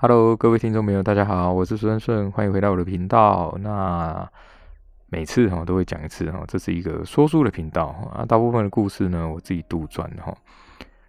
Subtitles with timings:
[0.00, 3.52] Hello，各位听众朋友，大家好，我是孙顺，欢迎回到我的频道。
[3.60, 4.30] 那
[5.08, 10.32] 每次哈都会讲一次哈，这是一个说书的频道啊，大部分的故事呢我自己杜撰哈，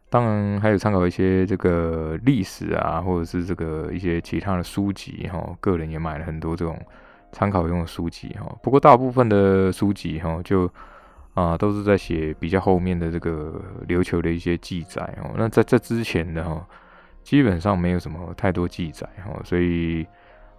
[0.10, 6.76] 当然还有参考一些这个历史啊，或者是这个一些其他的书籍哈，个人也买了很多这种
[7.32, 8.52] 参考用的书籍哈。
[8.64, 10.68] 不过大部分的书籍哈就。
[11.36, 15.32] 啊，都是在写比较后面的这个琉球的一些记载哦。
[15.38, 16.68] 那在这之前的哈，
[17.30, 19.40] 基本上没有什么太多记载哈。
[19.44, 20.04] 所以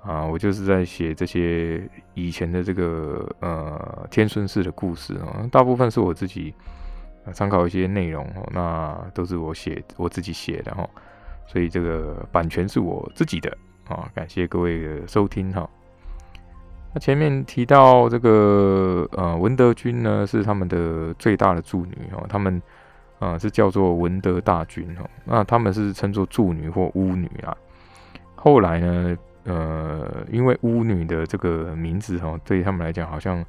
[0.04, 1.82] 啊，我就是在写这些
[2.14, 5.48] 以前的这个呃天孙氏的故事哦。
[5.50, 6.54] 大部分是我自己
[7.32, 10.88] 参考一些内容，那都是我写我自己写的哈。
[11.48, 13.50] 所以这个版权是我自己的
[13.88, 14.08] 啊。
[14.14, 15.68] 感谢各位的收听哈。
[16.94, 22.62] 那前面提到这个呃文德军呢，是他们的最大的助女哦，他们
[23.20, 27.56] 啊是叫做文德大军哦，那他们是称作助女或巫女啊。
[28.34, 33.44] 后来呢，呃，因为巫女的这个名字哦，对他们来讲好像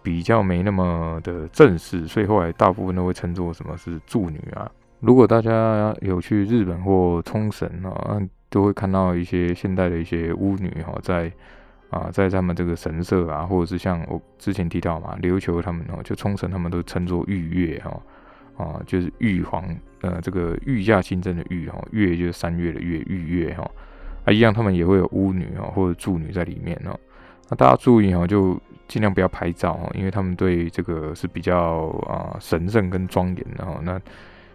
[0.00, 4.70] 比较没那么的正式，所以后来大部分都会称作什么是助女啊。
[5.00, 11.32] 如果大家有去日本或冲绳啊，都会看到一些现代的一些巫女哈，在。
[11.90, 17.96] 啊，在他们这个神社啊，或者是像我之前提到嘛，琉球他们哦，就冲绳他们都称作玉月哈，
[18.56, 19.64] 啊，就是玉皇
[20.00, 23.70] 呃，这个御驾亲征的御哈，月就是三月的月，玉月哈，
[24.24, 26.98] 啊，一样他们也会有巫女哦，或者助女在里面哦。
[27.48, 34.00] 那大家注意哦，就尽量不要拍照哦，因为他们对这个是比较啊神圣跟庄严的哦，那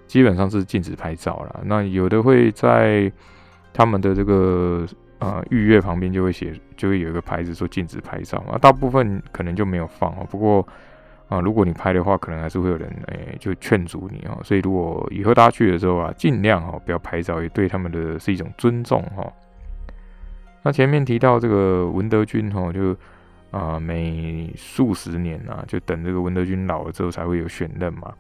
[0.08, 1.62] 基本上是禁止拍照了。
[1.66, 3.12] 那有的会在
[3.74, 4.86] 他们的这个。
[5.20, 8.58] 啊，预约旁边就会写，就会有一个牌子说禁止拍照啊。
[8.58, 10.26] 大部分可能就没有放哦。
[10.32, 10.66] 不过
[11.30, 14.38] 啊，如果你拍的话，可能还是会有人诶，就劝阻你哦。
[14.44, 19.32] 所以如果以后大家去的时候啊，尽量哈不要拍照，也对他们的是一种尊重哈。
[20.64, 22.96] 那前面提到这个文德军哈，就
[23.52, 28.14] 啊每数十年啊，就等这个文德军老了之后才会有选任嘛。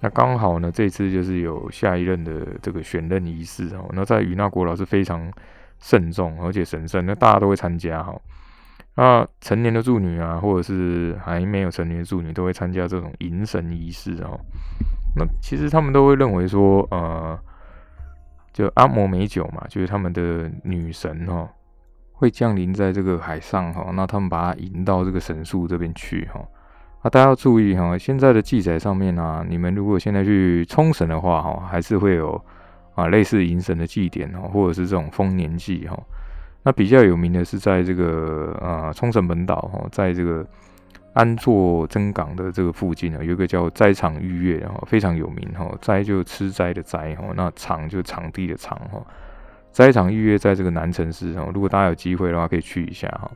[0.00, 3.88] 那刚好呢，这次就是有下一任的这个选任仪式哦。
[3.92, 5.30] 那在与那国老师非常。
[5.82, 8.14] 慎重而且神圣，那大家都会参加哈。
[8.96, 14.38] 那成年的助女啊，或者是还没有成年的助女，都会参加这种迎神仪式哦。
[15.16, 17.38] 那其实他们都会认为说，呃，
[18.52, 21.48] 就阿摩美酒嘛，就是他们的女神哦，
[22.12, 23.90] 会降临在这个海上哈。
[23.94, 26.40] 那他们把它引到这个神树这边去哈。
[27.02, 32.40] 啊，大家要注意哈，现在的记载上面呢，你们如果现在去冲绳的话哈，还是会有。
[32.96, 35.96] 啊，类似迎神的祭典哦，或者是这种丰年祭哈。
[36.62, 40.46] 那比较有名的是在这个呃冲绳本岛哈，在这个
[41.14, 45.70] 安座真港的这个附近呢，有一个叫斋场御月哈，非常有名哈。
[45.80, 49.02] 斋就吃斋的斋哈，那场就场地的场哈。
[49.72, 53.30] 斋场御月在这个南城市哈，如果大家有机会的话，可以去一下哈。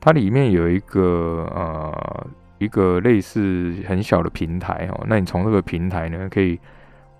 [0.00, 2.26] 它里面有一个呃
[2.58, 6.58] 一个类似很小的平台哈，那你从这个平台呢可以。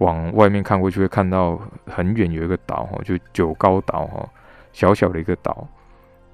[0.00, 4.28] 往外面看过去，会看到很远有一个岛哈，就九高岛哈，
[4.76, 5.66] 小小的一个岛。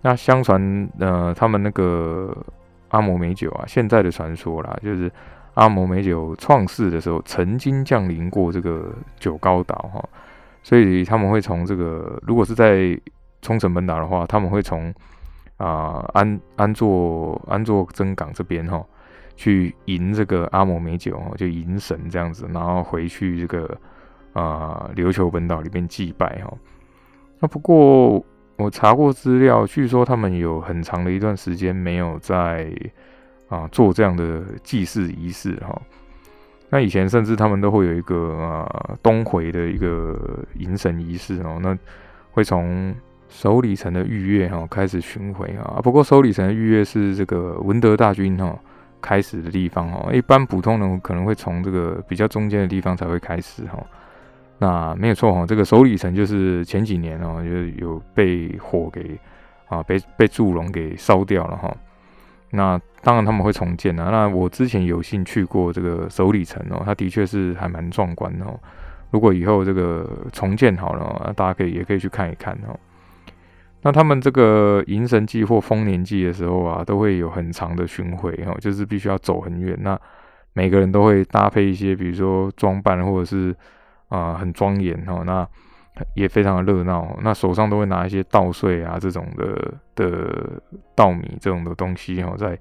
[0.01, 0.61] 那相传
[0.99, 2.37] 呃，他们那个
[2.89, 5.09] 阿摩美酒啊，现在的传说啦，就是
[5.55, 10.05] 阿摩美酒创世的时候，曾经降临过这个九高岛哈，
[10.65, 13.01] 所以他们会从这个，如果是在
[13.43, 14.93] 冲绳本岛的话，他们会从
[15.57, 18.85] 啊安安座安座真港这边哈。
[19.35, 23.79] 去迎这个阿摩美酒哦，就迎神这样子，然后回去这个
[24.35, 26.53] 啊琉球本岛里面祭拜哈。
[27.41, 28.23] 那不过
[28.57, 32.73] 我查过资料，据说他们有很长的一段时间没有在
[33.49, 35.81] 啊做这样的祭祀仪式哈。
[36.71, 41.77] 那以前甚至他们都会有一个啊东回的一个迎神仪式哦，那
[42.31, 42.95] 会从
[43.29, 45.81] 首里城的御月哈开始巡回啊。
[45.83, 48.59] 不过首里城的御月是这个文德大军哈。
[49.05, 53.85] 开始的地方哦，一般普通人可能会从这个比较中间的地方才会开始哈。
[54.63, 59.19] 那没有错哈，这个首里城就是前几年哦，就有被火给
[59.67, 61.77] 啊，被被祝融给烧掉了哈。
[62.51, 64.09] 那当然他们会重建的。
[64.09, 68.57] 那我之前有幸去过这个首里城哦，它的确是还蛮壮观哦。
[69.11, 72.79] 如果以后这个重建好了，大家可以也可以去看一看哦。
[73.83, 79.77] 那他们这个迎神祭或丰年祭的时候啊，都会有很长的巡回哈，就是必须要走很远。
[79.81, 80.01] 那
[80.53, 83.53] 每个人都会搭配一些，比如说装扮或者是
[84.13, 85.49] 啊很庄严哈，那
[86.15, 87.17] 也非常的热闹。
[87.23, 90.63] 那手上都会拿一些稻穗啊这种的的
[90.95, 92.59] 稻米这种的东西哈，在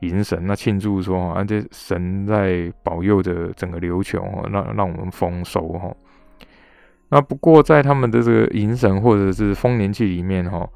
[0.00, 5.94] 迎神，那庆祝说啊这神在保佑着整个琉球哦，让让我们丰收哈。
[7.10, 10.66] 那不过在他们的这个迎神或者是丰年祭里面哈，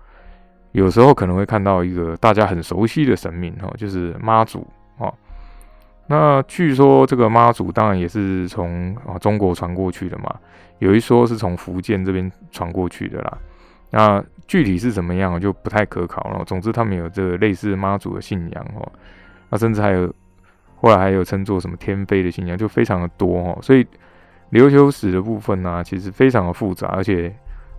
[0.72, 4.66] 有时候可能会看到一个大家很熟悉的神明哈，就是妈祖。
[6.10, 10.34] 那据说这个妈祖当然也是从啊中国传过去的嘛，
[10.78, 13.38] 有一说是从福建这边传过去的啦。
[13.90, 16.42] 那具体是怎么样就不太可考了。
[16.44, 18.90] 总之他们有这个类似妈祖的信仰哦，
[19.50, 20.12] 那甚至还有
[20.76, 23.58] 后来还有称作什么天妃的信仰，就非常的多哦。
[23.60, 23.86] 所以
[24.52, 27.30] 琉球史的部分呢，其实非常的复杂，而且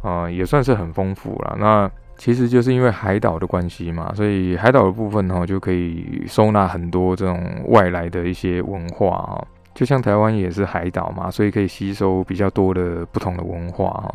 [0.04, 1.58] 啊也算是很丰富了。
[1.60, 14.14] 那其实就是因为海岛的关系嘛，所以海岛的部分哈就可以收纳很多这种外来的一些文化哈，就像台湾也是海岛嘛，所以可以吸收比较多的不同的文化哈。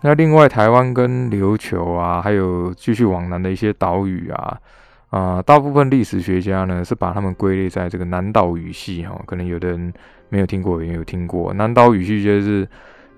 [0.00, 4.58] 那另外台湾跟琉球啊，还有继续往南的一些岛屿啊，
[5.10, 9.92] 啊，大部分历史学家呢是把它们归类在这个南岛语系哈，可能有的人
[10.30, 12.66] 没有听过，也有听过南岛语系就是。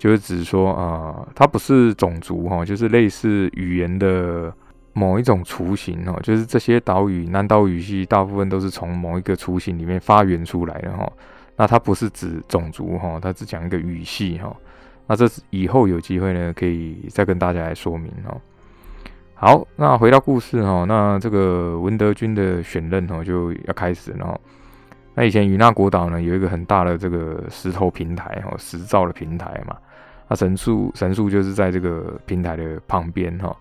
[0.01, 4.51] 就是指说啊，它不是种族哈，就是类似语言的
[4.93, 11.07] 某一种雏形哈，就是这些岛屿南岛语系大部分都是从某一个雏形里面发源出来的哈。
[11.55, 14.51] 那它不是指种族哈，它只讲一个语系哈。
[15.05, 18.41] 那这以后有机会呢，可以再跟大家来说明哦。
[19.35, 24.41] 好，那回到故事哈，那这个文德军的选任哈就要开始了。
[25.13, 29.77] 那以前与那国岛呢有一个很大的这个石头平台哈，石造的平台嘛。
[30.31, 33.53] 那神树神树就是在这个平台的旁边哈，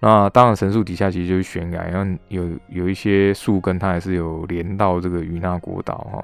[0.00, 6.22] 那当然神树底下其实就是悬崖，然后有有一些树根它还是有连到这个与那国岛哈。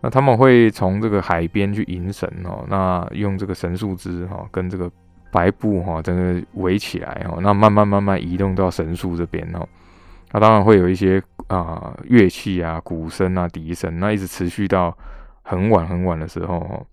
[0.00, 4.90] 那他们会从这个海边去引神哦，那用这个神树枝哈跟这个
[5.30, 9.64] 白布哈整个围起来哈，那慢慢慢慢移动到神树这边哦。
[10.32, 14.92] 那当然会有一些啊乐器啊鼓声啊笛声，那一直持续到
[15.42, 16.84] 很晚很晚的时候哦。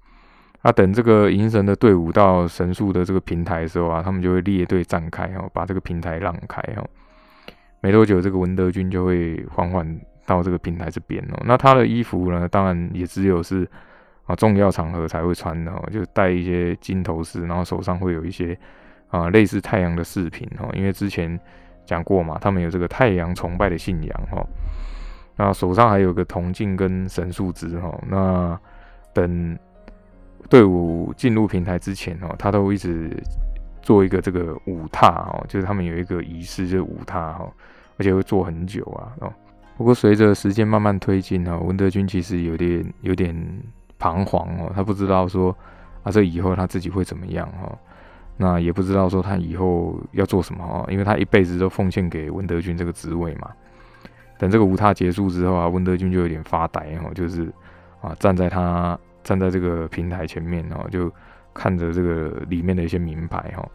[0.62, 6.86] 那等这个银神的队伍到神树的这个平台的时候啊，他们就会列队站开哦，把这个平台让开哦。
[7.80, 11.42] 没多久，这个文德军就会缓缓到这个平台这边哦。
[11.46, 13.66] 那他的衣服呢，当然也只有是
[14.26, 18.58] 啊重要场合才会穿的哦，就戴一些金头饰，然后手上会有一些
[19.08, 21.40] 啊类似太阳的饰品哦，因为之前
[21.86, 24.46] 讲过嘛，他们有这个太阳崇拜的信仰哈。
[25.38, 27.98] 那手上还有个铜镜跟神树枝哈。
[28.10, 28.60] 那
[29.14, 29.58] 等。
[30.50, 33.16] 队伍进入平台之前哦，他都一直
[33.84, 37.48] 做一个这个舞踏哦，就是他们有一个仪式，就是舞踏哈，
[37.98, 39.32] 而且会做很久啊哦。
[39.78, 43.34] 不过随着时间慢慢推进哦，文德军其实有点有点
[44.00, 45.56] 彷徨哦，他不知道说
[46.02, 47.78] 啊这以后他自己会怎么样哈，
[48.36, 53.52] 那也不知道说他以后要做什么哦，因为他一辈子都奉献给文德军这个职位嘛。
[54.40, 57.52] 等这个舞踏结束之后啊，文德军就有点发呆哦，就是
[58.02, 59.00] 啊站在他。
[59.24, 61.12] 站在这个平台前面哦，就
[61.54, 63.68] 看着这个里面的一些名牌哈。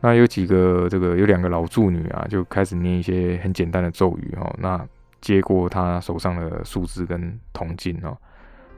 [0.00, 4.50] 那有几个这个有两个老助女啊，就开始念一些很简单的咒语哈。
[4.58, 4.86] 那
[5.20, 8.16] 接过他手上的树枝跟铜镜哦。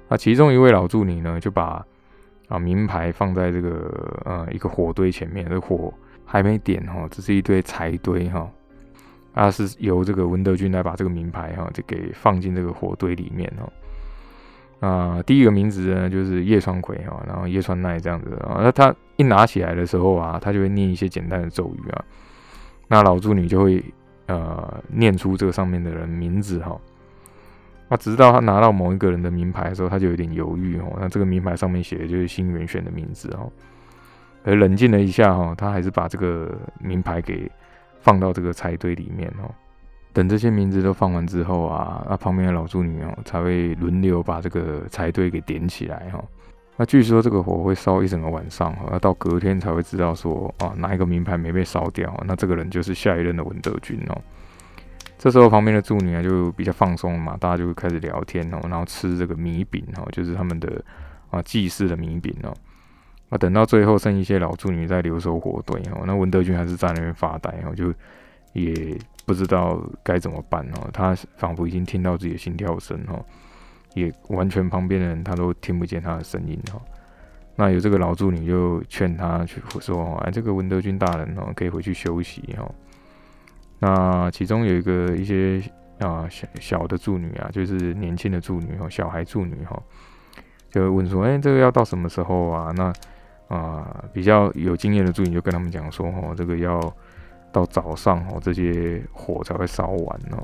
[0.09, 1.85] 那其中一位老助女呢，就把
[2.49, 5.95] 啊名牌放在这个呃一个火堆前面，这火
[6.25, 8.51] 还没点哈，只是一堆柴堆哈。
[9.33, 13.73] 啊，是由这个文德军来把这个名牌哈就给放进这个火堆里面哦。
[14.83, 22.05] 啊，第一个名字呢就是叶川葵哈，然后叶川奈这样子啊，那他一拿起来的时候啊，他就会念一些简单的咒语啊，
[22.89, 23.81] 那老助女就会
[24.27, 26.77] 呃念出这个上面的人名字哈，
[27.89, 33.49] 那直到他拿到某一个人的名牌的时候，他就有点犹豫哦，那这个名牌上面写的就是新元选的名字哦，
[34.43, 37.49] 而冷静了一下哈，他还是把这个名牌给
[38.01, 39.49] 放到这个柴堆里面哦。
[40.13, 46.23] 等这些名字都放完之后啊，那旁边的老助女哦才会轮流把这个柴堆给点起来哈。
[46.77, 54.21] 那据说这个火会烧一整个晚上哈，要到隔天才会知道说啊哪一个名牌没被烧掉，那这个人就是下一任的文德军哦。
[55.17, 60.85] 这时候旁边的助女啊就比较放松嘛，大家就开始聊天哦，然后吃这个米饼哦，就是他们的
[61.31, 62.53] 啊祭祀的米饼哦。
[63.31, 67.95] 那等到最后剩一些老助女在留守火堆哦，那文德军还是在那边发呆哦，就
[68.53, 68.99] 也。
[69.25, 73.25] 不知道该怎么办哦，他仿佛已经听到自己的心跳声哦，
[73.95, 76.83] 也完全旁边的人他都听不见他的声音哦。
[77.55, 82.75] 那有这个老助女就劝他去说：“哎，这个文德军大人哦，可以回去休息哦。”
[83.79, 85.63] 那其中有一个一些
[86.01, 89.81] 啊小小的助女啊，就是年轻的助女哦，小孩助女哈，
[90.71, 92.93] 就问说：“哎，这个要到什么时候啊？”那
[93.55, 96.81] 啊比较有经验的助女就跟他们讲说：“哦，这个要。”
[97.53, 100.43] 到早上哦，这些火才会烧完哦。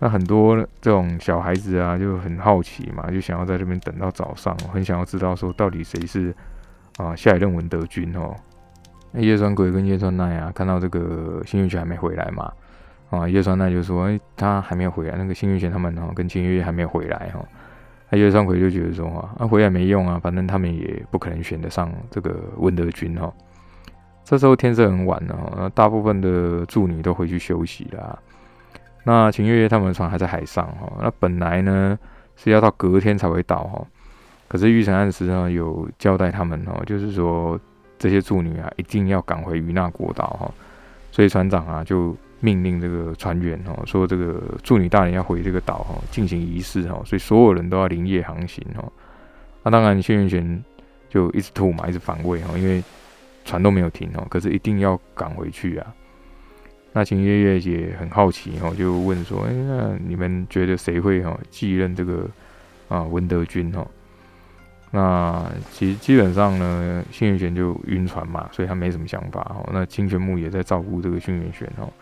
[0.00, 6.34] 那很多这种小孩子啊，就很好奇嘛，就想要在这边等到早上，很想要知道说到底谁是
[6.96, 8.34] 啊下一任文德军哦。
[9.12, 12.52] 那叶川鬼跟叶川奈啊，看到这个幸运犬还没回来嘛，
[13.10, 17.40] 啊叶川奈就说，哎他还没有回来，那个幸运犬他们哦跟青月还没有回来哈。
[18.10, 23.32] 那叶川鬼就觉得说啊，啊回来没用啊，反正他们也不可能选得上这个文德军哈。
[24.24, 28.18] 这时候天色很晚了，那大部分的助女都回去休息啦。
[29.04, 31.98] 那秦月月他们的船还在海上哈，那本来呢
[32.34, 33.86] 是要到隔天才会到哈，
[34.48, 37.60] 可是玉成暗时呢有交代他们哦，就是说
[37.98, 40.50] 这些助女啊一定要赶回于那国岛哈，
[41.12, 48.82] 所以船长啊就命令这个船员哦，说这个助女大人要回这个岛哈进行仪式哈，所以所有人都要连夜航行哈。
[49.62, 50.64] 那当然谢元玄
[51.10, 52.82] 就一直吐嘛，一直反胃哈，因为。
[53.44, 55.94] 船都没有停哦，可是一定要赶回去啊！
[56.92, 62.26] 那秦月月也很好奇哦，就问说：“哎，那你们觉得谁会哈继任这个
[62.88, 63.86] 啊文德军哦？”
[64.90, 69.68] 那其实基本上呢，幸运玄就晕船嘛，所以他没什么想法哦。
[69.72, 71.92] 那清泉木也在照顾这个幸运玄哦，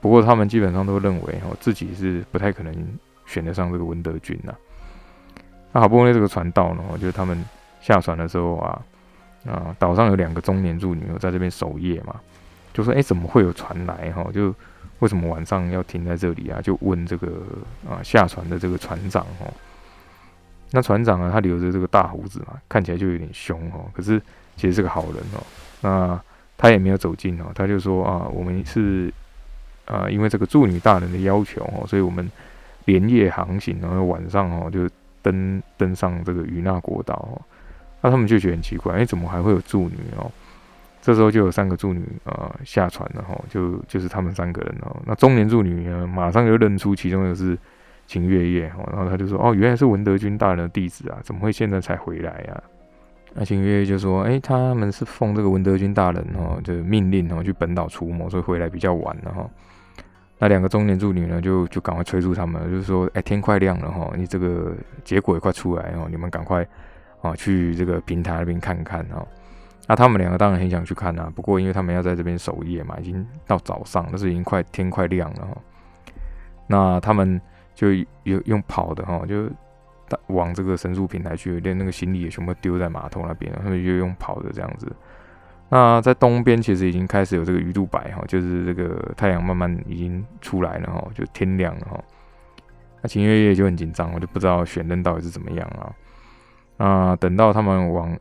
[0.00, 2.72] 不过他们基本上都认为哦自己是不太可能
[3.26, 4.54] 选得上这个文德军呐。
[5.72, 7.44] 那好不容易这个船到了，就是他们
[7.80, 8.80] 下船的时候啊。
[9.48, 12.14] 啊，岛上有两个中年妇女在这边守夜嘛，
[12.74, 14.12] 就说：“哎，怎么会有船来？
[14.12, 14.54] 哈，就
[14.98, 17.28] 为什么晚上要停在这里啊？”就问这个
[17.88, 19.52] 啊下船的这个船长哦。
[20.70, 23.86] 那船长啊，他留着这个大胡子嘛，看起来就有点凶哦。
[23.94, 24.20] 可是
[24.54, 25.42] 其实是个好人哦。
[25.80, 26.20] 那
[26.58, 29.10] 他也没有走近哦，他就说：“啊，我们是
[29.86, 32.30] 啊，因为这个助女大人的要求哦，所以我们
[32.84, 34.86] 连夜航行，然后晚上哦就
[35.22, 37.40] 登登上这个与那国岛哦。”
[38.00, 40.30] 那他们就觉得很奇怪，哎，怎么还会有助女哦？
[41.00, 44.94] 这时候就有三个助女啊下船了哈，就就是他们三个人哦。
[45.06, 47.56] 那中年助女呢，马上就认出其中一个是
[48.06, 52.62] 秦月夜哈，然后他就说：“哦，原来是文德军大人的弟子啊，怎么会现在才回来呀？”
[53.32, 59.48] 那秦月夜就说：“哎，他们是奉这个文德军大人哦的命令哦去本岛除魔，所以回来比较晚了哈。”
[60.38, 64.74] 那两个中年助女呢，就就赶快催促他们，就是说：“哎，天快亮了哈，你这个
[65.04, 66.66] 结果也快出来哦，你们赶快。”
[67.20, 69.26] 啊，去这个平台那边看看哦。
[69.86, 75.56] 那他们两个当然很想去看啊，不过因为他们要在这边守夜嘛，已经到早上，但是已经快天快亮了哈。
[76.66, 77.40] 那他们
[77.74, 77.92] 就
[78.24, 79.50] 有用跑的哈，就
[80.26, 84.94] 往这个神树平台去，连那个行李也全部丢在码头那边，他们就用跑的这样子。
[85.70, 92.04] 那在东边其实已经开始有这个鱼肚白哈，就是这个太阳慢慢已经出来了哈，就天亮了哈。
[93.00, 95.92] 那秦月夜就很紧张，我就不知道选灯到底是怎么样啊。
[96.78, 98.18] 啊，等到他们往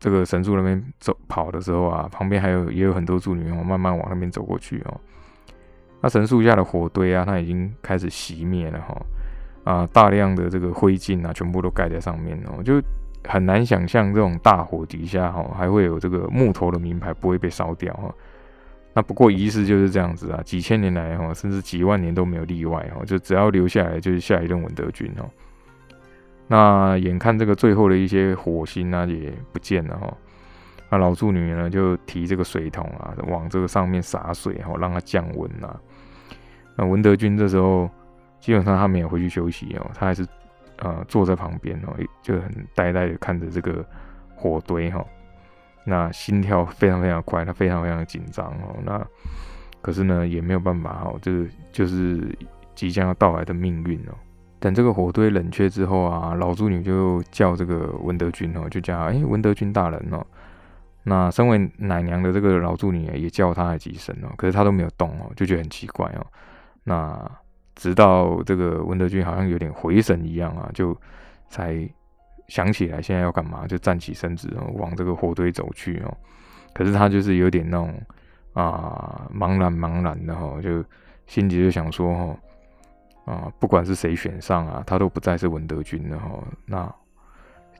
[0.00, 5.00] 这个神树那边走跑的时候啊，旁边还有也有很多助女哦，慢慢往那边走过去哦。
[6.00, 9.00] 那神树下的火堆啊，它已经开始熄灭了哈。
[9.64, 12.82] 啊，大量的这个灰烬啊，全部都盖在上面哦，就
[13.28, 18.12] 很难想象这种大火底下哈，还会有这个木头的名牌不会被烧掉哈。
[18.94, 25.30] 那不过仪式就是这样子啊，几千年来哈，甚至几万年都没有例外哈，就只要留下来就是下一任文德军哦。
[26.54, 30.14] 那眼看这个最后的一些火星呢也不见了哈，
[30.90, 35.74] 那老助女呢就提这个水桶啊，往这个上面洒水哈，让它降温呐。
[36.76, 37.88] 那文德军这时候
[38.38, 40.26] 基本上他没有回去休息哦，他还是
[40.80, 43.82] 呃坐在旁边哦，就很呆呆的看着这个
[44.36, 45.02] 火堆哈。
[45.86, 48.76] 那心跳非常非常快，他非常非常紧张哦。
[48.84, 49.02] 那
[49.80, 52.36] 可是呢也没有办法哦，这个就是
[52.74, 54.12] 即将要到来的命运哦。
[54.62, 60.24] 等这个火堆冷却之后啊，老助女就叫这个文德军哦，就叫哎文德军大人哦。
[61.02, 66.24] 那身为奶娘的这个老助女也叫他几声哦，可是他都没有动哦，就觉得很奇怪哦。
[66.84, 67.28] 那
[67.74, 70.96] 直到这个文德军好像有点回神一样啊，就
[71.48, 71.76] 才
[72.46, 76.16] 想起来现在要干嘛，就站起身子哦，往这个火堆走去哦。
[76.72, 78.00] 可是他就是有点那种
[78.52, 80.84] 啊茫然茫然的哈，就
[81.26, 82.36] 心里就想说哈。
[83.24, 86.30] 啊，不管是谁选上啊，他都不再是文德军了哈。
[86.66, 86.94] 那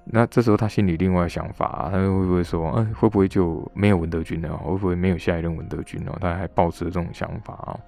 [0.04, 4.56] 那这时候他心里另外想法，他会不会说，嗯，会不会就没有文德军了？
[4.56, 6.16] 会不会没有下一任文德军了？
[6.20, 7.78] 他还抱持这种想法啊。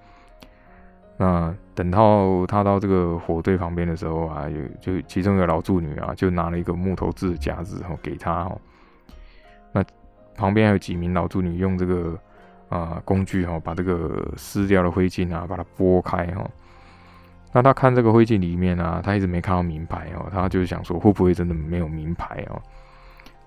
[1.17, 8.57] 那等到他到这个火堆旁边的时候啊，有就其中一个老助女啊，就拿了一个木头制的夹子哈给他哈。
[9.71, 9.83] 那
[10.35, 12.19] 旁边还有几名老助女用这个
[12.67, 16.45] 啊工具哈，把这个撕掉的灰烬啊，把它拨开哈。
[17.55, 22.61] 那他看这个灰烬里面啊，他一直没看到名牌哦，他就想说会不会真的没有名牌哦？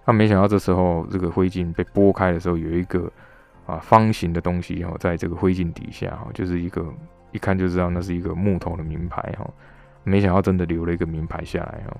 [0.06, 3.12] 他没想到这时候这个灰烬被拨开的时候，有一个
[3.66, 6.86] 啊方形的东西哦，在这个灰烬底下哈，就是一个
[7.32, 9.46] 一看就知道那是一个木头的名牌哈。
[10.04, 11.96] 没想到真的留了一个名牌下来哦，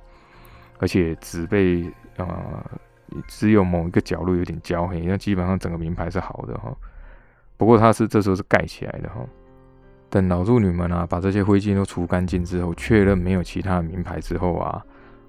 [0.79, 2.65] 而且纸被啊
[3.27, 6.75] 只有某一个角落有点焦黑，那基本上整个名牌是好的哈。
[7.59, 9.17] 不过它是这时候是盖起来的哈。
[10.11, 14.85] 等老助女们啊把这些灰烬都除干净之后，确认没有其他的名牌之后啊，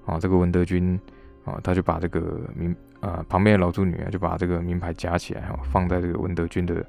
[0.05, 1.00] 啊，这个文德军
[1.45, 6.86] 啊，他就把这个名啊旁边的老助女啊就把这个名牌夹起来哈，放在这个文德军的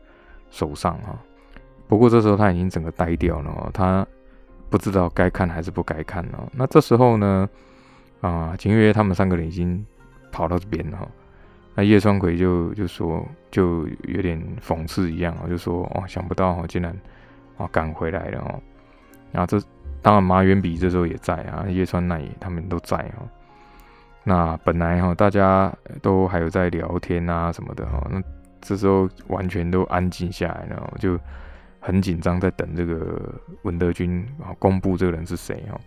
[0.51, 1.19] 手上哈。
[1.89, 4.07] 不过这时候他已经整个呆掉了，他
[4.69, 6.49] 不知道该看还是不该看了。
[6.53, 7.49] 那这时候呢，
[8.21, 9.85] 啊，秦月他们三个人已经
[10.31, 11.09] 跑到这边了。
[11.75, 16.97] 那叶双奎就就说，就有点讽刺一样啊，就说哦，想不到哦，竟然
[17.61, 18.61] 啊赶回来了哦。
[19.33, 19.65] 然后这
[20.03, 23.29] 当然马远比这时候也在啊，叶川奈他们都在哦。
[24.25, 28.23] 那本来哈大家都还有在聊天啊什么的哈，那
[28.61, 31.19] 这时候完全都安静下来了，就。
[31.83, 35.81] 很紧张，在等这个文德军啊公布这个人是谁哈。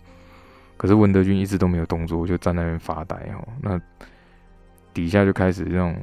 [0.76, 3.48] 可是文德军一直都没有动作，就站在那边发呆哈。
[3.62, 3.80] 那
[4.92, 5.96] 底下就开始这种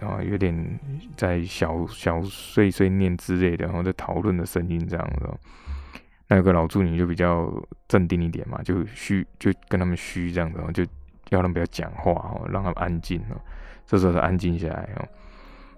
[0.00, 0.78] 啊，有点
[1.16, 5.28] 在小小碎碎念之类的，然后在讨论的声音这样子。
[6.28, 7.52] 那有个老助理就比较
[7.88, 10.82] 镇定一点嘛，就嘘，就跟他们嘘这样子，就
[11.30, 13.40] 要他们不要讲话哈，让他们安静哦。
[13.86, 15.08] 这时候才安静下来哦。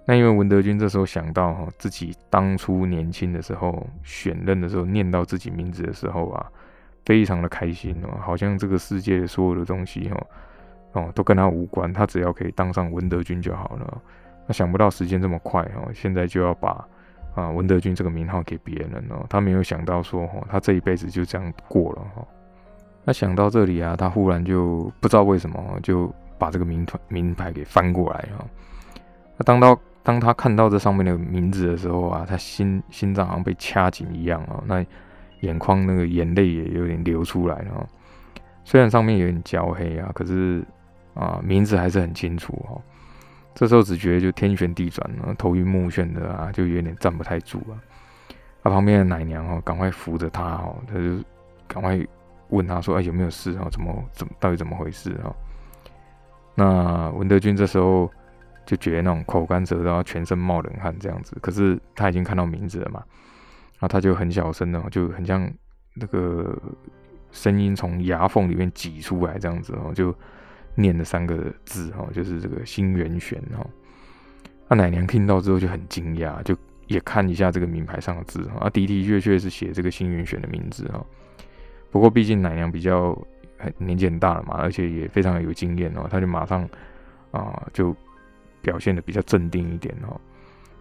[0.06, 6.46] 那因为文德军这时候想到，自己当初年轻的时候选任的时候念到自己名字的时候啊，
[7.04, 10.26] 非常的开心哦，好像这个世界所有的东西哦
[10.94, 14.02] 哦都跟他无关，他只要可以当上文德军就好了。
[14.46, 16.84] 那想不到时间这么快哦，现在就要把
[17.34, 19.26] 啊文德军这个名号给别人了。
[19.28, 22.26] 他没有想到说哦，他这一辈子就这样过了哈。
[23.04, 28.44] 那想到这里啊，他忽然就不知道为什么就把这个名团名牌给翻过来哈。
[29.36, 34.84] 那当到当他看到这上面的名字的时候啊，他心心脏好像被掐紧一样啊，那
[35.40, 37.88] 眼眶那个眼泪也有点流出来了。
[38.64, 40.64] 虽然上面有点焦黑啊，可是
[41.14, 42.80] 啊，名字还是很清楚哦。
[43.54, 47.74] 这时候只觉得就天旋地转啊，头晕目眩的啊，就有点站不太住啊。
[48.62, 51.24] 他旁边的奶娘哦，赶快扶着他哦，他就
[51.66, 51.98] 赶快
[52.48, 53.68] 问他说：“哎，有没有事啊？
[53.70, 55.32] 怎么怎么到底怎么回事啊？”
[56.54, 58.10] 那文德军这时候。
[58.66, 61.36] 就觉得那种口干舌燥，全身冒冷汗这样子。
[61.42, 63.04] 可是他已经看到名字了嘛，
[63.72, 65.46] 然后他就很小声的，就很像
[65.92, 66.58] 那个
[67.30, 70.16] 声音从牙缝里面挤出来这样子哦，就
[70.74, 73.66] 念的三个字哦，就是这个新元玄哦。
[74.68, 76.56] 那奶娘听到之后就很惊讶，就
[76.86, 81.04] 也看一下这个名牌上的字啊，的的确确是写这个新元玄的名字哦。
[81.90, 83.16] 不过毕竟奶娘比较
[83.78, 86.68] 年纪很大了嘛，而且也非常有经验哦，他就马上
[87.30, 87.94] 啊就。
[88.64, 90.18] 表现的比较镇定一点哦。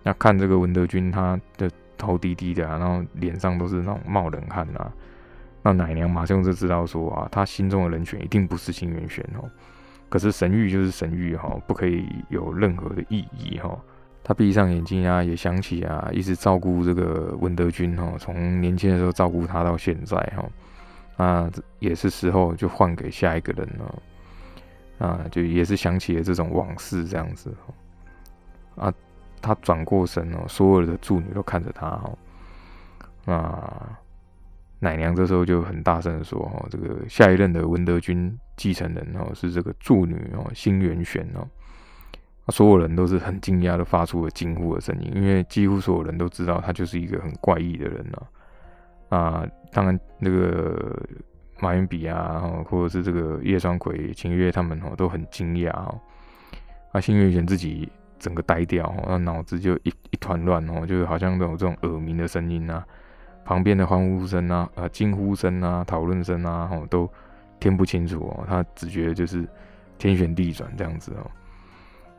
[0.04, 4.90] 那看这个文德军，他的头低低的，然后脸上都是那种冒冷汗啊。
[5.62, 9.52] 那奶娘马上就知道说啊，他心中的人选一定不是新元玄哦。
[10.14, 13.76] 可是神谕就是神谕哈，不可以有任何的意义哈。
[14.24, 20.16] 他闭上眼睛啊，也想起啊，一直照顾这个文德军哈，从年轻的时候照顾他到现在
[21.18, 24.04] 哈，啊，也是时候就换给下一个人了。
[25.00, 27.52] 啊，就也是想起了这种往事这样子，
[28.76, 28.94] 啊，
[29.42, 32.12] 他转过身哦，所有的助女都看着他哈，
[33.26, 33.98] 那
[34.78, 41.48] 奶娘这时候就很大声的说哈，这个下一任的文德军继承人哦是这个助女哦新元玄哦，
[42.50, 48.28] 所有人都是很惊讶的发出了惊呼的声音，因为几乎所有人都知道他就是一个很怪异的人了，
[49.10, 51.00] 啊，当然那个。
[51.60, 55.98] 马云比啊，或者是这个叶双葵、秦月他们哦，都很惊讶哦。
[56.92, 57.90] 啊，新月玄自己
[58.20, 62.86] 整个呆掉哦，那脑子就一一团乱哦，就好像都有这种耳鸣的声音啊，
[63.46, 67.10] 旁边的欢呼声啊、啊惊呼声啊、讨论声啊，哦都
[67.64, 68.46] 听不清楚哦。
[68.48, 69.48] 他只觉得就是
[69.98, 71.32] 天旋地转这样子哦。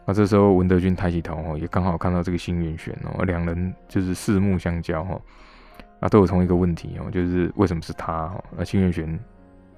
[0.06, 5.20] 那这时候文德军抬起头哦，也刚好看到这个新月玄哦，两人就是四目相交哦，
[6.00, 8.44] 啊都有同一个问题哦，就是为什么是他哦？
[8.56, 9.18] 那新月玄。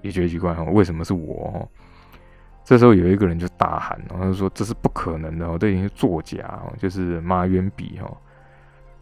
[0.03, 1.69] 也觉得奇怪哈，为什么是我？
[2.63, 8.17] 这时候有一个人就大喊，然后说这是不可能的哦，这已经是作假哦，就是马远比哈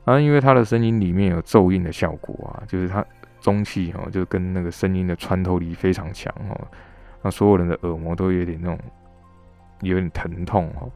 [0.05, 3.05] 啊，因为他的声音里面有咒印的效果啊，就是他
[3.45, 6.59] 中气哈，就跟那个声音的穿透力非常强哦，
[7.21, 8.79] 那所有人的耳膜都有点那种
[9.83, 10.91] 有点疼痛哦。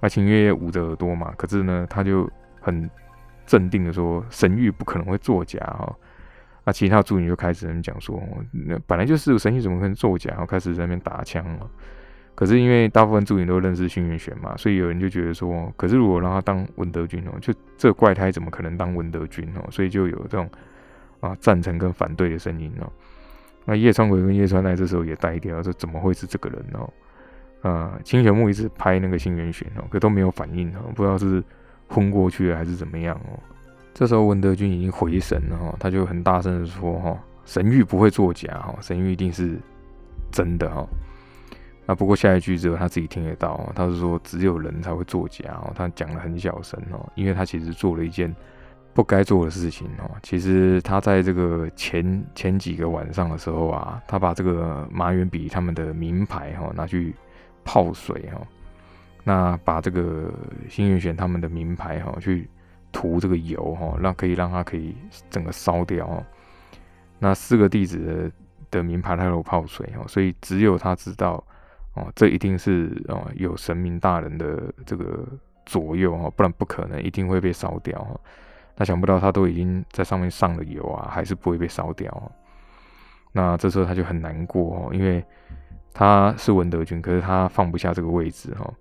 [0.00, 2.26] 那秦月捂着耳朵嘛，可是呢，他就
[2.62, 2.88] 很
[3.44, 5.94] 镇定的说，神谕不可能会作假哈。
[6.64, 10.30] 那其他助理就开始讲说，那本来就是神谕，怎么可能作假？
[10.30, 11.70] 然后开始在那边打枪了。
[12.34, 19.66] 可是因为大部分助理都认识幸运玄嘛，所以有人就觉得说，可是如果让他当文德军哦，就这怪胎怎么可能当文德军哦？
[19.70, 20.48] 所以就有这种
[21.20, 22.90] 啊赞成跟反对的声音哦。
[23.64, 26.92] 那叶川葵跟叶川奈这时候也呆掉，说怎么会是这个人哦？
[27.62, 31.42] 啊，清泉木一直拍那个新元玄哦，可都没有反应哦，不知道是
[31.88, 33.38] 昏过去了还是怎么样哦。
[33.92, 39.58] 这时候文德军已经回神了哈，他就很大声的说哈，神谕不会作假哈，神谕一定是
[40.30, 40.86] 真的哈。
[41.86, 48.32] 那不过下一句之后他自己听得到，他是说只有人才会作假哦，他讲的很小声哦，因为他其实做了一件
[48.96, 50.10] 不该做的事情哦。
[50.24, 57.14] 其实他在这个前前几个晚上的时候啊，他把这个马远比他们的名牌哈拿去
[57.62, 58.40] 泡水哈，
[59.22, 60.32] 那把这个
[60.68, 62.48] 新月玄他们的名牌哈去。
[62.92, 64.96] 涂这个油哈，让可以让它可以
[65.28, 66.24] 整个烧掉哦。
[67.18, 67.98] 那四个弟子
[68.70, 71.32] 的的名牌他都泡水哦，所以只有他知道
[71.92, 75.26] 哦，这一定是哦有神明大人的这个
[75.66, 78.18] 左右哦，不然不可能一定会被烧掉哈。
[78.76, 82.32] 那想不到他都已经在上面上了油啊，还是不会被烧掉。
[83.32, 85.24] 那这时候他就很难过哦，因为
[85.92, 88.72] 他是文德军，可是他放不下这个位置哈，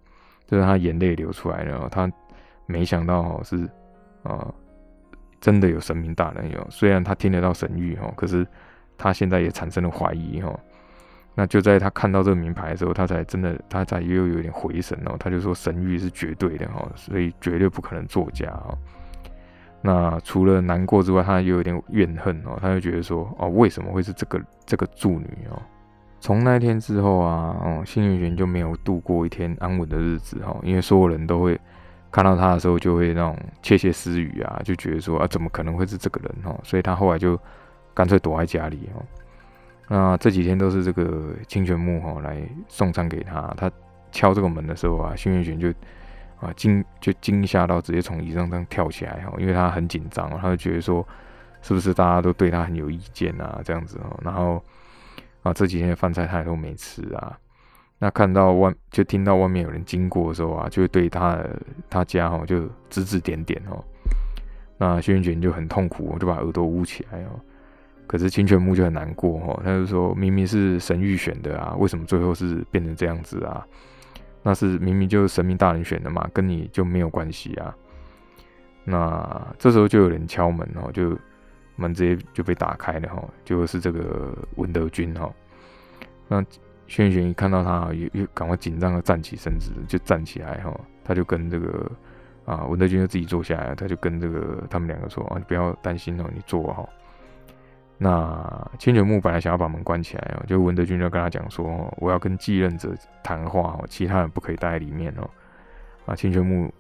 [0.46, 2.12] 就是他眼泪流出来了，他
[2.66, 3.70] 没想到是。
[4.26, 4.52] 啊，
[5.40, 8.44] 真的有神明大人有，虽然他听得到神谕哈，可是
[8.98, 10.52] 他现在也产生了怀疑哈。
[11.36, 15.16] 那就在他看到这个名牌的时候，他才真的，他才又有点回神哦。
[15.20, 18.76] 他就说神谕是绝对的哈，所以绝对不可能作假哦。
[19.86, 25.62] 那除了难过之外，他又有点怨恨哦，他就觉得说哦，为什么会是这个这个助女哦？
[26.20, 31.60] 从那一天之后啊，哦，幸运玄就没有度过一天安稳的日子哈，因为所有人都会。
[32.12, 36.58] 看到他的时候，就会那种窃窃私语啊，就觉得说啊，怎么可能会是这个人哦？
[36.64, 37.38] 所以他后来就
[37.94, 39.04] 干脆躲在家里哦。
[39.90, 43.54] 那这几天都是这个清泉木哈来送餐给他。
[43.58, 43.70] 他
[44.14, 45.74] 敲这个门的时候啊，幸运玄就
[46.40, 51.06] 啊惊就惊吓到直接从椅子上跳起来哈，因为他很紧张，他就觉得说
[51.62, 54.20] 是不是大家都对他很有意见啊这样子哦。
[54.24, 54.64] 然后
[55.44, 57.38] 啊这几天的饭菜他也都没吃啊。
[57.98, 61.40] 那看到外，就听到外面有人经过的时候啊，就对他
[61.90, 63.82] 他家哈就指指点点哦。
[64.78, 67.40] 那轩辕卷就很痛苦，就把耳朵捂起来哦。
[68.06, 73.66] 可是清泉木就很难过哦，他就说明明是神谕选的啊，为什么最后是变成这样子啊？
[74.48, 77.76] 那是明明就是神明大人选的嘛，跟你就没有关系啊。
[78.84, 81.18] 那这时候就有人敲门哦，就
[81.76, 85.34] 门直接就被打开了哈，就是这个文德军哈。
[86.28, 86.46] 那
[86.86, 91.92] 轩轩一看到他，又又赶快紧张的站起身子，就站起来哈，他就跟这个
[92.46, 96.88] 啊文德军就自己坐下来，他就跟这个他们两个说啊，你不要担心哦，你坐哈。
[97.98, 105.30] 那千泉木本来想要把门关起来哦，就文德军就跟他讲说，我要跟继任者谈话哦，其他人不可以待在里面哦。
[106.06, 106.72] 啊，千泉木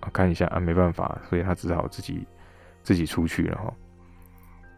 [0.00, 2.26] 啊看一下啊，没办法，所以他只好自己
[2.82, 3.72] 自己出去了哈。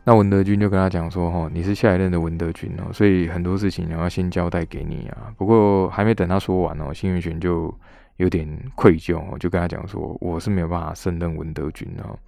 [0.03, 5.33] 那文德军就跟他讲说：“哈，你是下一任的文德军哦，所以很多事情你要先交代给你啊。
[5.39, 7.75] 不过还没等他说完哦，新元玄就
[8.17, 12.19] 有点愧疚，就跟他讲说：我是没有办法胜任文德军哦。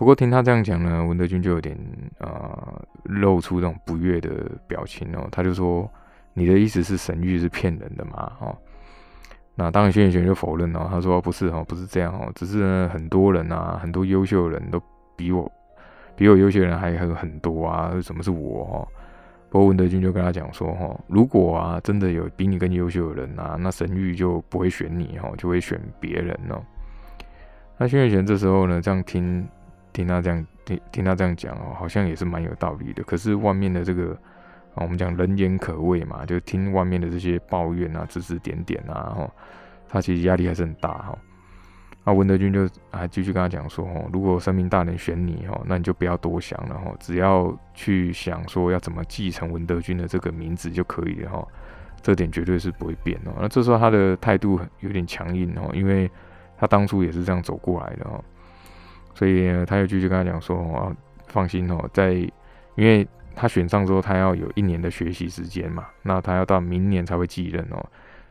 [0.00, 1.76] 不过听他这样讲呢，文德军就有点
[2.20, 4.30] 呃露出这种不悦的
[4.66, 5.86] 表情哦，他就说：
[6.32, 8.32] 你的意思是神谕是骗人的嘛？
[8.40, 8.56] 哦，
[9.54, 14.82] 那当然新元玄就否认哦，他说不是哦，不是这样哦，只是呢很多人啊，很多优秀的人都
[15.16, 15.52] 比我。”
[16.16, 17.92] 比我优秀的人还有很多啊！
[18.02, 18.64] 什么是我？
[18.64, 18.88] 哦，
[19.50, 26.60] 不过文德军就跟他讲说：哈，如果啊真的有比你更优秀的人啊，那神谕就不会选你哦，就会选别人哦。
[27.76, 29.46] 那轩辕玄这时候呢，这样听
[29.92, 33.02] 听他这样听听他这样讲哦，好像也是蛮有道理的。
[33.04, 34.12] 可是外面的这个
[34.74, 39.30] 啊，我们讲人言可畏嘛，就听外面的这些抱怨啊、指指点点啊，哈，
[39.88, 41.18] 他其实压力还是很大哈。
[42.02, 51.46] 那文德军就还继续跟他讲说：“哦，如果神明大人选你哦，那你就不要多想了哈，只要去想说要怎么继承文德军的这个名字就可以了哈，
[52.00, 53.32] 这点绝对是不会变哦。
[53.38, 56.10] 那这时候他的态度有点强硬哦，因为
[56.56, 58.24] 他当初也是这样走过来的哦，
[59.14, 60.94] 所以呢他又继续跟他讲说：哦，
[61.28, 62.12] 放心哦，在
[62.76, 67.84] 因为他选上之后，他要有一年的学习时间嘛，那他要到明年才会继任哦。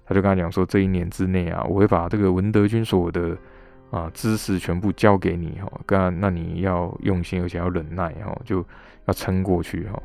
[0.05, 3.37] 他就跟他讲说，这一年之内啊，我会把这个文德军所有的。”
[3.89, 8.63] 啊，知识全部交给你哈，那那你要用心，而且要忍耐哈，就
[9.05, 9.99] 要撑过去哈。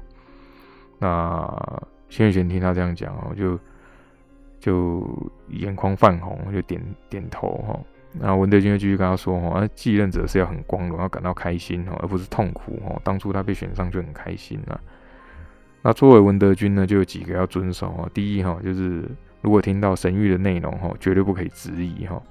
[0.99, 3.59] 那谢玄听他这样讲哦，就
[4.59, 7.79] 就眼眶泛红，就点点头哈。
[8.21, 13.01] 那文德军就继续跟他说哈，继任者是要很光荣，要感到开心哈，而不是痛苦哈。
[13.03, 14.79] 当初他被选上就很开心呐。
[15.83, 18.09] 那作为文德军呢，就有几个要遵守哈。
[18.15, 19.05] 第一哈，就是
[19.41, 22.23] 如果听到神谕的内容哈，绝对不可以质疑哈。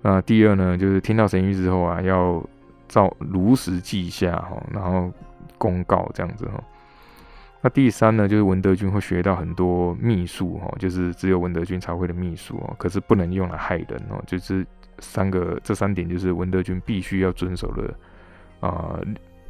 [0.00, 2.42] 那第二呢，就是听到神谕之后啊，要
[2.88, 5.12] 照如实记下哈，然后
[5.58, 6.62] 公告这样子哈。
[7.60, 14.64] 那第三呢，就是文德军会学到很多秘术哈，就是只有文德军才会的秘术哦，可是不能用来害人哦，就是
[15.00, 17.94] 三个这三点就是文德军必须要遵守的
[18.60, 18.98] 啊，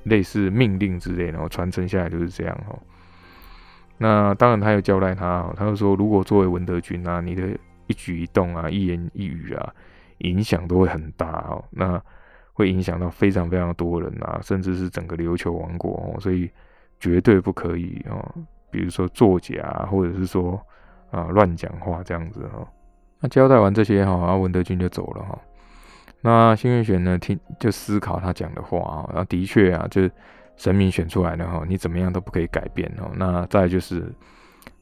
[0.04, 2.78] 类似命令之类的，传承下来就是这样哈。
[3.96, 7.48] 那当然他有交代他，他就说如果作为文德军啊，你的
[7.86, 9.74] 一举一动啊，一言一语啊，
[10.18, 12.00] 影响都会很大哦，那
[12.52, 16.50] 会影响到非常非常多人啊，甚至是整个琉球王国哦，所以。
[17.00, 18.34] 绝对不可以哦，
[18.72, 20.60] 比如说作假，或者是说
[21.12, 22.66] 啊乱讲话这样子哈。
[23.20, 25.38] 那交代完这些哈，然后文德军就走了哈。
[26.20, 30.10] 那幸运选呢，听就思考他讲的话啊，然后的确啊，就是
[30.56, 33.10] 神明选出来的哈，你怎么样都不可以改变哦。
[33.14, 34.12] 那再就是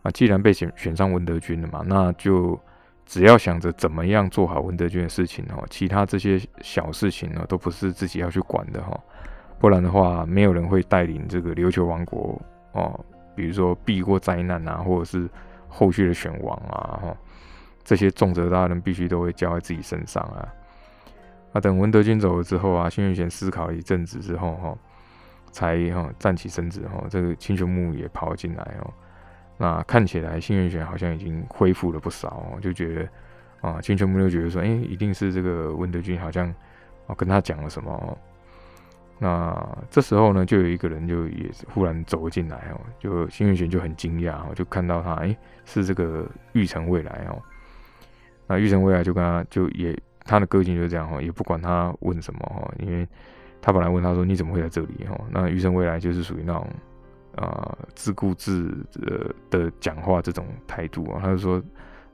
[0.02, 2.58] 啊，既然被选选上文德军了嘛，那就
[3.04, 8.98] 只要想着怎么样做好文德军的事情哦，其他这些小事情呢，都不是自己要去管的哈。
[9.58, 12.40] 不然的话，没有人会带领这个琉球王国
[12.72, 12.98] 哦，
[13.34, 15.28] 比如说避过灾难啊，或者是
[15.68, 17.16] 后续的选王啊，哈，
[17.86, 20.42] 这些重责大任必须都会交在自己身上啊。
[21.52, 24.76] 那等文德军走了之后啊，新元贤思考了一阵子之后，哈，
[25.52, 28.92] 才哈站起身子，哈，这个清泉木也跑进来哦。
[29.56, 33.08] 那看起来新元贤好像已经恢复了不少哦，就觉得
[33.60, 36.52] 啊，清泉木就觉得说，哎，一定是这个文德军好像
[37.06, 38.18] 啊跟他讲了什么。
[39.18, 47.40] 那这时候呢，就有一个人就也忽然走了进来哦，就新月玄就很惊讶哦，就看到他，哎，是这个玉成未来哦。
[48.46, 53.06] 那玉成未来就跟他就也他的个性就是这样哈，也不管他问什么哈，因为
[53.60, 55.18] 他本来问他说你怎么会在这里哈？
[55.30, 56.68] 那玉成未来就是属于那种
[57.36, 61.62] 啊自顾自的的讲话这种态度啊，他就说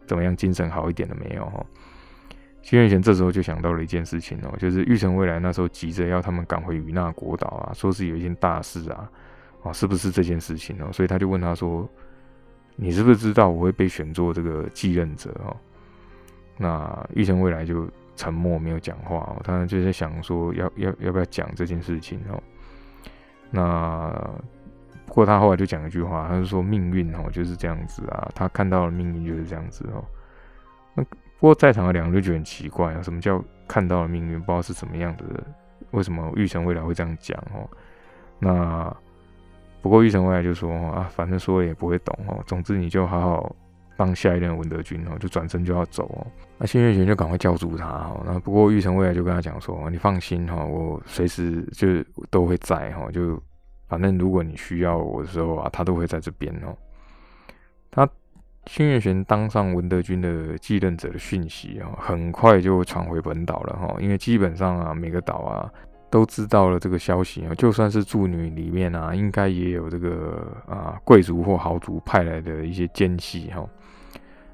[0.07, 1.65] 怎么样精神好一点了没有哈？
[2.63, 9.11] 新元贤这时候就想到了一件事情哦，就是玉成未来那时候急着要他们赶回与那国岛啊，说是有一件大事啊，
[9.65, 10.93] 啊，是不是这件事情哦？
[10.93, 11.89] 所以他就问他说
[12.77, 15.57] ：“你是不是知道我会被选做这个继任者哦？”
[16.63, 22.41] 那玉成未来就沉默没有讲话哦，他就在想说要要要不要讲这件事情哦。
[23.51, 24.11] 那
[25.07, 30.05] 不过他后来就讲一句话，他就说命运哦就是这样子啊，他看到了命运就是这样子哦。
[30.95, 31.05] 那。
[31.43, 34.39] 不过在场的两个就觉得很奇怪啊，什么叫看到了命运？
[34.39, 35.25] 不知道是什么样的，
[35.91, 37.69] 为什么玉成未来会这样讲哦？
[38.39, 38.97] 那
[39.81, 42.41] 不过玉成未来就说啊，反正说了也不会懂哦。
[42.47, 43.57] 总之你就好好
[43.97, 46.27] 当下一任文德军哦，就转身就要走哦。
[46.59, 48.23] 那新月玄就赶快叫住他哦。
[48.27, 51.89] 那不过玉成未来就跟他讲说，你放心哈，我随时就
[52.31, 53.41] 都会在哈，就
[53.89, 56.77] 反正如果你需要我的时候啊，他都会在这边哦。
[57.91, 58.09] 他。
[58.67, 63.97] 新月玄当上文德军的继任者的讯息啊，很快就传回本岛了哈。
[63.99, 65.69] 因为基本上啊，每个岛啊
[66.09, 67.53] 都知道了这个消息啊。
[67.57, 73.69] 就算是助女里面啊，应该也有这个啊贵族或豪族派来的一些奸细哈。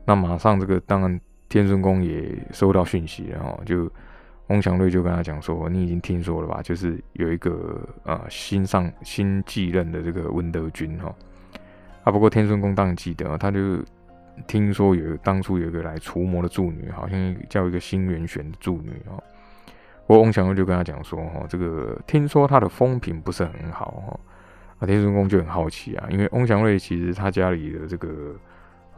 [0.09, 3.91] 那马上这个当然天孙宫也收到讯息了哈，就
[4.47, 6.63] 翁祥瑞就跟他讲说：“你已经听说了吧？
[6.63, 11.15] 就是有一个啊新上新继任的这个文德军哈。
[12.05, 13.59] 啊，不过天孙宫当然记得，他就。”
[14.47, 19.21] 听说有当初有一个来除魔的助女，好像叫一个新元玄的助女哦。
[20.07, 24.21] 不过翁祥瑞就跟他讲说，哈，这个听说他的风评不是很好哦。
[24.79, 28.37] 啊，天孙公就很好奇啊，因为翁祥瑞其实他家里的这个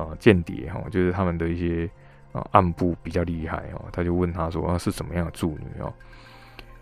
[0.00, 1.88] 啊间谍哈，就是他们的一些
[2.32, 3.84] 啊暗部比较厉害哦。
[3.92, 5.92] 他就问他说，啊是什么样的助女哦？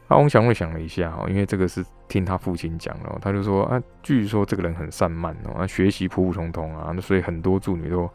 [0.09, 8.11] 阿翁祥瑞想了一下哈，因为这个是听他父亲讲了，他就说啊，据说这个人很散漫哦，学习普普通通啊，那所以很多助女都。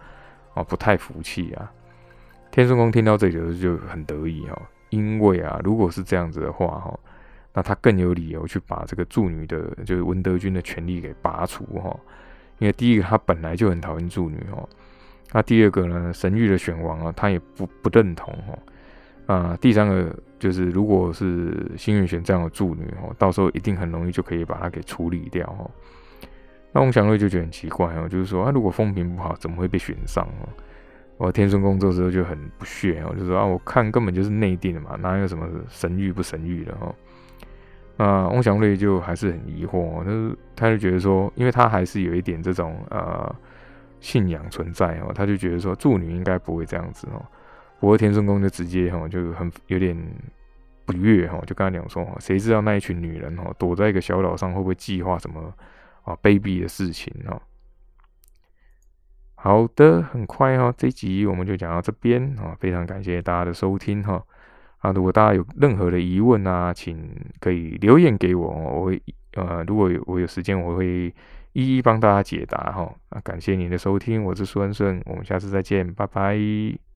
[0.56, 1.72] 啊，不太服气啊！
[2.52, 4.62] 天顺宫听到这里的就很得意哈，
[4.92, 7.00] 因为啊，如果是这样子的话哈，
[7.54, 12.00] 那他更有理由去把这个助女的，就是文德军的权力给拔除哈。
[12.60, 14.64] 因为第一个他本来就很讨厌助女哈，
[15.34, 18.58] 那第二个呢，神域的选王啊，他也不不认同哈。
[19.26, 25.70] 啊，第三个就是如果是幸运选这样的助女哦，到时候一定很容易就可以把他给处理掉哈。
[26.72, 30.50] 那翁祥瑞就觉得很奇怪哦，就是说啊，如果风评不好，怎么会被选上哦？
[31.18, 36.94] 我天孙宫这时候就很不屑哦，就说啊，我看根本就是内定的嘛，哪有什么神谕不神谕的哦？
[37.96, 43.34] 那翁祥瑞就还是很疑惑，就是他就觉得说，因为他还是有一点这种呃
[44.04, 47.26] 信仰存在哦，他就觉得说助女应该不会这样子哦。
[47.80, 49.98] 不过天孙宫就直接哈就很有点
[50.86, 55.54] 不悦哈，就跟他讲说，谁知道那一群女人哈躲在一个小岛上会不会计划什么？
[56.04, 57.42] 啊，卑鄙的事情哦。
[59.36, 64.22] 好的，很快哦，这集我们就讲到这边啊，非常感谢大家的收听哈。
[64.80, 69.02] 啊，如果大家有任何的疑问啊，请可以留言给我，我会
[69.36, 71.14] 呃，如果有我有时间，我会
[71.54, 72.94] 一一帮大家解答哈。
[73.10, 76.93] 那感谢您的收听，我是苏恩顺，我们下次再见，拜拜。